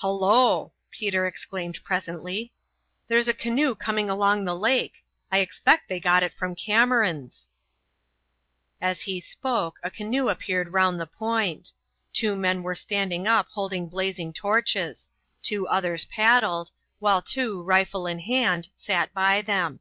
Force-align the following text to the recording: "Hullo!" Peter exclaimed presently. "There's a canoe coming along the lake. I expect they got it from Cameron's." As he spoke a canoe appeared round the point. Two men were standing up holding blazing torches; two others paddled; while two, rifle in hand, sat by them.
"Hullo!" 0.00 0.72
Peter 0.90 1.26
exclaimed 1.26 1.80
presently. 1.84 2.54
"There's 3.06 3.28
a 3.28 3.34
canoe 3.34 3.74
coming 3.74 4.08
along 4.08 4.46
the 4.46 4.56
lake. 4.56 5.04
I 5.30 5.40
expect 5.40 5.90
they 5.90 6.00
got 6.00 6.22
it 6.22 6.32
from 6.32 6.54
Cameron's." 6.54 7.50
As 8.80 9.02
he 9.02 9.20
spoke 9.20 9.78
a 9.82 9.90
canoe 9.90 10.30
appeared 10.30 10.72
round 10.72 10.98
the 10.98 11.06
point. 11.06 11.74
Two 12.14 12.34
men 12.34 12.62
were 12.62 12.74
standing 12.74 13.26
up 13.28 13.48
holding 13.50 13.86
blazing 13.90 14.32
torches; 14.32 15.10
two 15.42 15.68
others 15.68 16.06
paddled; 16.06 16.70
while 16.98 17.20
two, 17.20 17.62
rifle 17.62 18.06
in 18.06 18.20
hand, 18.20 18.70
sat 18.74 19.12
by 19.12 19.42
them. 19.42 19.80